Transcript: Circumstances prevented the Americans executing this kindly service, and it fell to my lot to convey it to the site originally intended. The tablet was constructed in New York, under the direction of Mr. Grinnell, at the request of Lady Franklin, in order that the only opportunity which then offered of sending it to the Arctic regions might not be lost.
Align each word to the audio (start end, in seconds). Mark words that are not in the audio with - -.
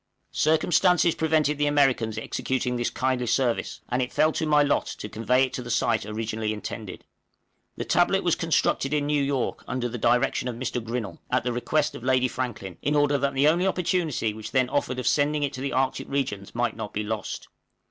Circumstances 0.31 1.13
prevented 1.13 1.59
the 1.59 1.67
Americans 1.67 2.17
executing 2.17 2.75
this 2.75 2.89
kindly 2.89 3.27
service, 3.27 3.81
and 3.87 4.01
it 4.01 4.11
fell 4.11 4.31
to 4.31 4.47
my 4.47 4.63
lot 4.63 4.87
to 4.87 5.07
convey 5.07 5.43
it 5.43 5.53
to 5.53 5.61
the 5.61 5.69
site 5.69 6.07
originally 6.07 6.53
intended. 6.53 7.05
The 7.77 7.85
tablet 7.85 8.23
was 8.23 8.33
constructed 8.33 8.95
in 8.95 9.05
New 9.05 9.21
York, 9.21 9.63
under 9.67 9.87
the 9.87 9.99
direction 9.99 10.47
of 10.47 10.55
Mr. 10.55 10.83
Grinnell, 10.83 11.21
at 11.29 11.43
the 11.43 11.53
request 11.53 11.93
of 11.93 12.01
Lady 12.03 12.27
Franklin, 12.27 12.79
in 12.81 12.95
order 12.95 13.19
that 13.19 13.35
the 13.35 13.47
only 13.47 13.67
opportunity 13.67 14.33
which 14.33 14.49
then 14.53 14.69
offered 14.69 14.97
of 14.97 15.05
sending 15.05 15.43
it 15.43 15.53
to 15.53 15.61
the 15.61 15.71
Arctic 15.71 16.09
regions 16.09 16.55
might 16.55 16.75
not 16.75 16.93
be 16.93 17.03
lost. 17.03 17.47